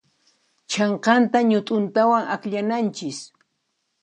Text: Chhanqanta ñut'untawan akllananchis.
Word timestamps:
Chhanqanta 0.71 1.39
ñut'untawan 1.49 2.23
akllananchis. 2.35 3.19